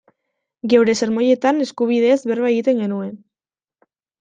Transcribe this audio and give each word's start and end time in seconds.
Geure 0.71 0.95
sermoietan 1.05 1.61
eskubideez 1.67 2.17
berba 2.33 2.51
egiten 2.55 2.83
genuen. 2.87 3.15